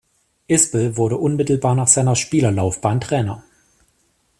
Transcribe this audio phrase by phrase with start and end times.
[0.47, 3.43] Isbell wurde unmittelbar nach seiner Spielerlaufbahn Trainer.